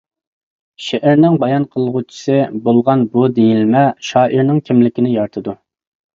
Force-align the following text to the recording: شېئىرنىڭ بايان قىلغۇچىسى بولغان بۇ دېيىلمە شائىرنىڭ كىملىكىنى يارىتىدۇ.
شېئىرنىڭ 0.85 1.35
بايان 1.43 1.67
قىلغۇچىسى 1.75 2.39
بولغان 2.65 3.05
بۇ 3.17 3.27
دېيىلمە 3.37 3.85
شائىرنىڭ 4.09 4.65
كىملىكىنى 4.71 5.15
يارىتىدۇ. 5.21 5.57